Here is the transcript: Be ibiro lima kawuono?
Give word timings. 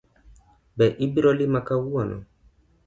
Be 0.77 0.85
ibiro 1.05 1.31
lima 1.39 1.59
kawuono? 1.67 2.17